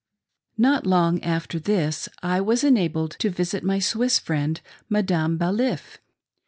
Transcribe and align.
NOT 0.57 0.87
long 0.87 1.21
after 1.23 1.59
this, 1.59 2.09
I 2.23 2.41
was 2.41 2.63
enabled 2.63 3.11
to 3.19 3.29
visit 3.29 3.63
my 3.63 3.77
Swiss 3.77 4.17
friend, 4.17 4.59
Madame 4.89 5.37
Baliff. 5.37 5.99